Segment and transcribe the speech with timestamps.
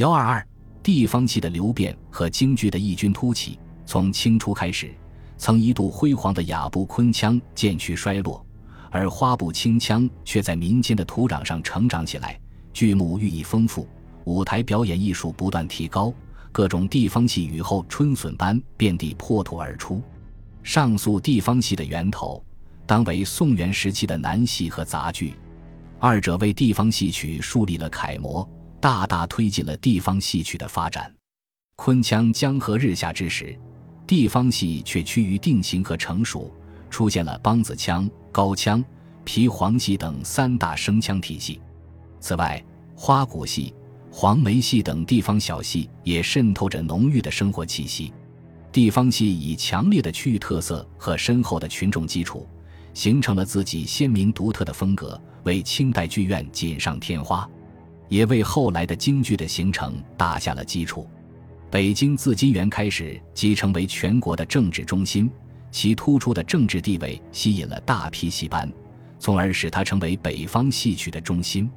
[0.00, 0.46] 幺二二，
[0.82, 3.58] 地方戏的流变和京剧的异军突起。
[3.84, 4.94] 从清初开始，
[5.36, 8.42] 曾一度辉煌的雅部昆腔渐趋衰落，
[8.90, 12.40] 而花部清腔却在民间的土壤上成长起来。
[12.72, 13.86] 剧目寓意丰富，
[14.24, 16.10] 舞台表演艺术不断提高，
[16.50, 20.02] 各种地方戏雨后春笋般遍地破土而出。
[20.62, 22.42] 上述地方戏的源头，
[22.86, 25.34] 当为宋元时期的南戏和杂剧，
[25.98, 28.48] 二者为地方戏曲树立了楷模，
[28.80, 31.14] 大大推进了地方戏曲的发展。
[31.76, 33.58] 昆腔江河日下之时。
[34.06, 36.52] 地方戏却趋于定型和成熟，
[36.90, 38.84] 出现了梆子腔、高腔、
[39.22, 41.60] 皮黄戏等三大声腔体系。
[42.18, 42.60] 此外，
[42.96, 43.72] 花鼓戏、
[44.10, 48.12] 黄梅戏等地方小戏也渗透着浓郁的生活气息。
[48.72, 52.48] 地方戏以强烈的区域特色和深厚的群众基础，
[52.92, 57.48] 形成了自己鲜明独特的风格，为清代剧院锦上添花，
[58.10, 61.08] 也为后来的京剧的形成打下了基础。
[61.70, 65.30] 北京自金元开始即成为全国的政治中心，
[65.70, 68.70] 其突出的政治地位吸引了大批戏班，
[69.18, 71.70] 从而使它成为北方戏曲的中心。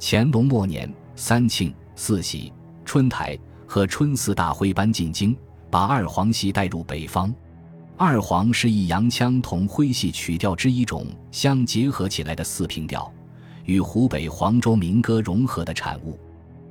[0.00, 2.50] 乾隆末年，三庆、四喜、
[2.84, 5.36] 春台和春四大徽班进京，
[5.70, 7.32] 把二黄戏带入北方。
[7.98, 13.10] 二黄是以洋腔同徽戏曲调之一种相结合起来的四平调，
[13.66, 16.18] 与湖北黄州民歌融合的产物。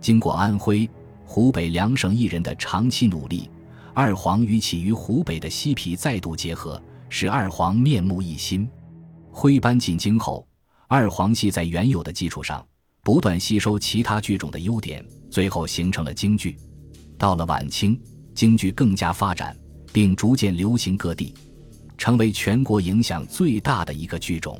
[0.00, 0.88] 经过安徽。
[1.30, 3.50] 湖北两省艺人的长期努力，
[3.92, 8.66] 二黄与起于湖北的西皮再度结合，使二黄面目一新。
[9.30, 10.48] 徽班进京后，
[10.86, 12.66] 二黄戏在原有的基础上
[13.02, 16.56] 不断吸收其他剧种的优点，最后形成了京剧。
[17.18, 18.00] 到了晚清，
[18.34, 19.54] 京剧更加发展，
[19.92, 21.34] 并逐渐流行各地，
[21.98, 24.58] 成为全国影响最大的一个剧种。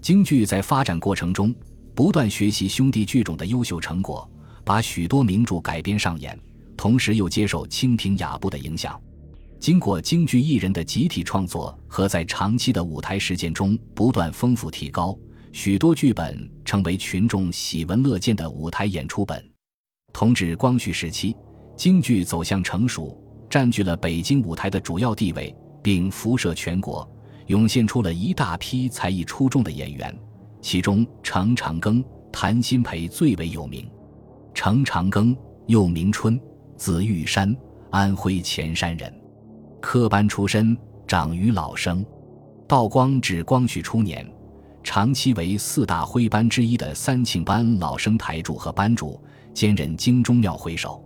[0.00, 1.54] 京剧在发展过程中，
[1.94, 4.28] 不断学习兄弟剧种的优秀成果。
[4.62, 6.38] 把许多名著改编上演，
[6.76, 9.00] 同时又接受清廷雅部的影响。
[9.58, 15.18] 经过京剧艺人的集体创作和在长期的舞台实践中不断丰富提高，
[15.50, 19.44] 许多剧本成为群众喜闻乐见的舞台演出本。
[20.12, 21.34] 同治、光绪时期，
[21.76, 23.18] 京剧走向成熟，
[23.48, 27.10] 占据了北京舞台的主要地位，并辐射全国，
[27.50, 30.16] 涌现出了一大批才艺出众的演员，
[30.62, 32.00] 其中程长庚、
[32.30, 33.90] 谭鑫培最为有名。
[34.54, 36.40] 程长庚，又名春，
[36.76, 37.52] 字玉山，
[37.90, 39.12] 安徽潜山人，
[39.80, 40.78] 科班出身，
[41.08, 42.06] 长于老生。
[42.68, 44.24] 道光至光绪初年，
[44.84, 49.20] 长期为四大徽班之一的三庆班老生台柱和班主，
[49.52, 51.04] 兼任京中庙会首。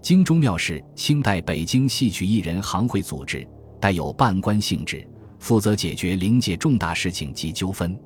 [0.00, 3.44] 京中庙是清代北京戏曲艺人行会组织，
[3.80, 5.04] 带有半官性质，
[5.40, 7.98] 负责解决灵界重大事情及纠纷。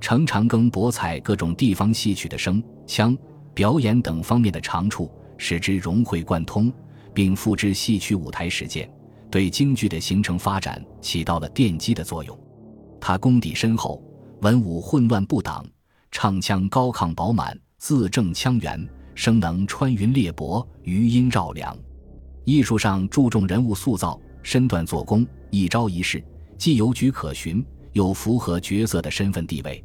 [0.00, 3.16] 程长庚博采各种地方戏曲的声腔。
[3.52, 6.72] 表演等方面的长处，使之融会贯通，
[7.12, 8.88] 并付之戏曲舞台实践，
[9.28, 12.38] 对京剧的形成发展起到了奠基的作用。
[13.00, 14.02] 他功底深厚，
[14.40, 15.66] 文武混乱不挡，
[16.12, 21.76] 唱腔高亢饱满，字正腔圆，声能穿云裂帛，余音绕梁。
[22.44, 26.24] 艺术上注重人物塑造，身段做工，一招一式
[26.60, 29.82] 既有据可循，又符合角色的身份地位，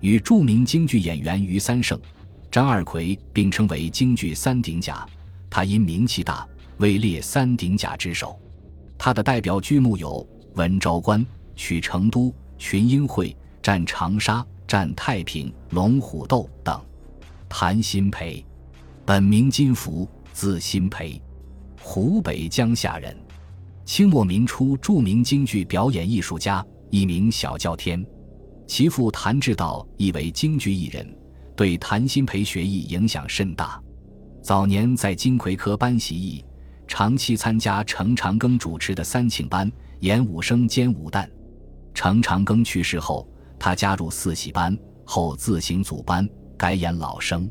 [0.00, 1.98] 与著名京剧演员于三胜。
[2.50, 5.08] 张二奎并称为京剧三鼎甲，
[5.48, 8.38] 他因名气大，位列三鼎甲之首。
[8.98, 10.22] 他的代表剧目有
[10.56, 11.18] 《文昭关》
[11.56, 12.26] 《取成都》
[12.58, 13.28] 《群英会》
[13.62, 16.78] 《战长沙》《战太平》《龙虎斗》等。
[17.48, 18.44] 谭鑫培，
[19.06, 21.18] 本名金福，字鑫培，
[21.80, 23.16] 湖北江夏人，
[23.92, 28.06] 清末民初著名京剧表演艺术家，一名小叫天。
[28.64, 31.04] 其父谭志道亦为京剧艺人。
[31.56, 33.82] 对谭鑫培学艺影响甚大，
[34.40, 36.44] 早年在金葵科班习艺，
[36.86, 39.68] 长期参加程长庚主持的三庆班
[39.98, 41.28] 演武生兼武旦。
[41.92, 47.50] 程长庚去世后，他加入四喜班，后自行组班改演老生。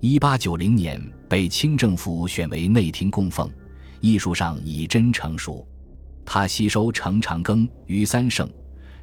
[0.00, 3.48] 一八九零年被清政府选为内廷供奉，
[4.00, 5.64] 艺术上已臻成熟。
[6.30, 8.46] 他吸收程长庚、余三胜、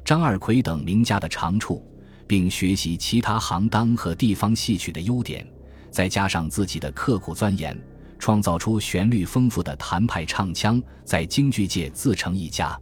[0.04, 1.84] 张二奎等名家的长处。
[2.28, 5.46] 并学习其他行当和地方戏曲的优点，
[5.92, 7.80] 再加上自己的刻苦钻研，
[8.18, 12.76] 创造出旋律丰富的谭派唱腔，在京剧界自成一家。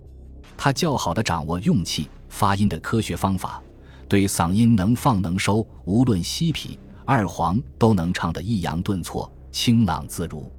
[0.57, 3.63] 他较好地掌握用气、发音的科学方法，
[4.09, 10.51] 对嗓音能放能收，无论西皮、二黄都能唱得抑扬顿挫、清朗自如。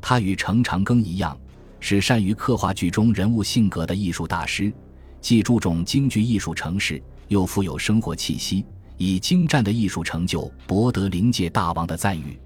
[0.00, 1.38] 他与程长庚一样，
[1.86, 4.72] 是善于刻画剧中人物性格的艺术大师，
[5.20, 6.98] 既注重京剧艺术程式。
[7.28, 8.64] 又富有生活气息，
[8.96, 12.40] 以精湛的艺术成就博得灵界大王的赞誉。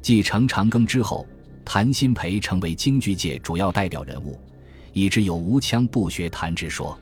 [0.00, 1.26] 继程长庚之后，
[1.64, 4.38] 谭鑫培成为京剧界主要代表人物，
[4.92, 6.96] 以致有“无腔不学谭”之说。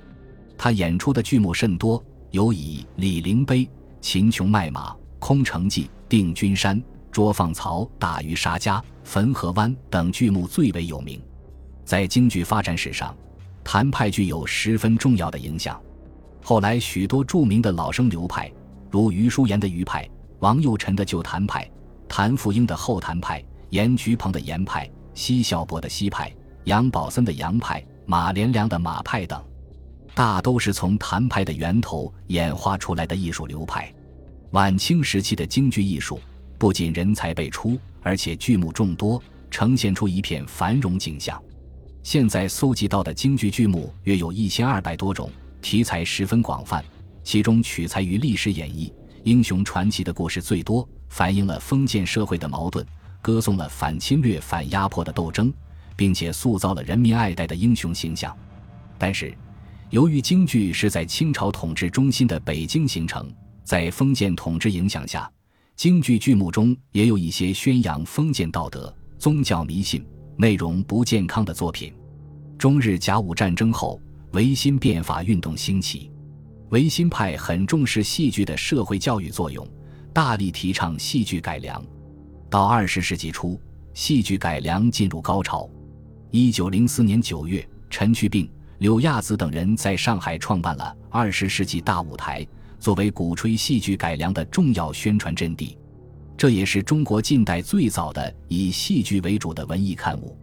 [0.56, 3.58] 他演出的剧目甚多，有以《李陵碑》
[4.00, 6.78] 《秦琼卖马》《空城计》《定军山》
[7.12, 11.20] 《捉放曹》《打渔杀家》《汾河湾》等剧目最为有名。
[11.84, 13.14] 在京剧发展史上，
[13.62, 15.81] 谭派具有十分重要的影响。
[16.42, 18.50] 后来许多著名的老生流派，
[18.90, 20.08] 如余叔岩的余派、
[20.40, 21.70] 王佑臣的旧谭派、
[22.08, 26.32] 谭富英的后谭派、严菊鹏的严派、奚孝伯的奚派、
[26.64, 29.42] 杨宝森的杨派、马连良的马派等。
[30.14, 33.92] 大都是从谭派的源头演化出来的艺术流派。
[34.52, 36.20] 晚清时期的京剧艺术
[36.56, 39.20] 不仅人才辈出，而且剧目众多，
[39.50, 41.42] 呈现出一片繁荣景象。
[42.05, 45.31] 现在搜集到的京剧剧目约有一千二百多种，
[45.62, 46.85] 题材十分广泛，
[47.23, 48.93] 其中取材于历史演绎、
[49.23, 52.87] 英雄传奇的故事最多，反映了封建社会的矛盾，
[53.23, 55.51] 歌颂了反侵略、反压迫的斗争，
[55.97, 58.37] 并且塑造了人民爱戴的英雄形象。
[58.99, 59.35] 但是，
[59.89, 63.33] 由于京剧是在清朝统治中心的北京形成，
[63.65, 65.29] 在封建统治影响下，
[65.75, 70.05] 京剧剧目中也有一些宣扬封建道德、宗教迷信、
[70.36, 71.92] 内容不健康的作品。
[72.58, 74.00] 中日甲午战争后，
[74.32, 76.10] 维新变法运动兴起，
[76.70, 79.66] 维新派很重视戏剧的社会教育作用，
[80.12, 81.84] 大力提倡戏剧改良。
[82.48, 83.60] 到二十世纪初，
[83.92, 85.69] 戏剧改良进入高潮。
[86.31, 88.50] 一九零四年九月，陈去病。
[88.78, 92.46] 柳亚子等人在上海创办了二十世纪大舞台，
[92.78, 95.78] 作为鼓吹戏剧改良的重要宣传阵地。
[96.36, 100.36] 这也是中国近代最早的以戏剧为主的文艺刊物。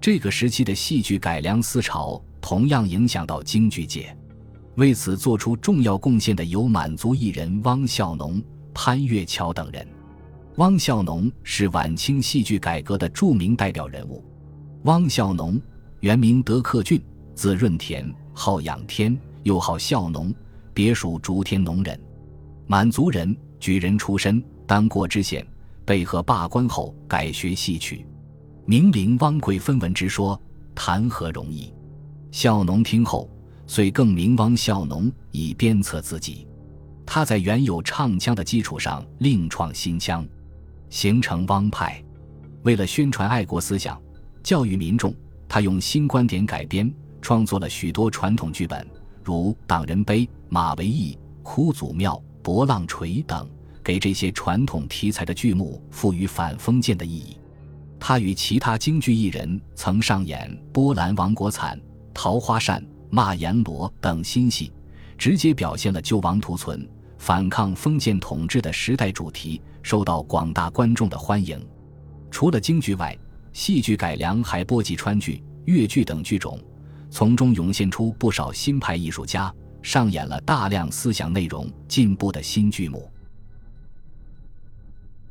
[0.00, 4.16] 这个时期的戏剧改良思潮同样影响到京剧界。
[4.76, 8.42] 为此做出重要贡献的有满族艺人汪孝农、
[8.72, 9.86] 潘月桥等人。
[10.56, 14.24] 汪孝农是晚清戏剧改革的著名代表人物。
[14.82, 15.60] 汪孝农
[16.00, 17.02] 原名德克俊。
[17.34, 20.34] 字润田，号仰天，又号孝农，
[20.74, 21.96] 别属竹田农人，
[22.66, 25.44] 满族人，举人出身，当过知县，
[25.86, 28.06] 被河罢官后改学戏曲。
[28.66, 30.38] 明陵汪贵分文之说，
[30.74, 31.72] 谈何容易？
[32.30, 33.30] 孝农听后，
[33.66, 36.46] 遂更名汪孝农，以鞭策自己。
[37.06, 40.22] 他在原有唱腔的基础上另创新腔，
[40.90, 42.04] 形成汪派。
[42.62, 43.98] 为了宣传爱国思想，
[44.42, 45.14] 教育民众，
[45.48, 46.92] 他用新观点改编。
[47.22, 48.86] 创作了许多传统剧本，
[49.24, 53.48] 如《党人碑》《马嵬驿》《哭祖庙》《博浪锤》等，
[53.88, 57.38] 给这些传统题材的剧目赋予反封建的意义。
[57.98, 61.74] 他与其他京剧艺人曾上演《波兰王国惨》
[62.12, 64.70] 《桃花扇》《骂阎罗》等新戏，
[65.16, 66.86] 直接表现了救亡图存、
[67.16, 71.58] 反抗封建统治的时代主题，受到广大观众的欢迎。
[72.30, 73.16] 除了京剧外，
[73.54, 76.60] 戏剧改良还波及川剧、越剧等剧种。
[77.08, 79.50] 从中涌现出不少新派艺术家，
[79.80, 83.10] 上演了大量思想内容进步的新剧目。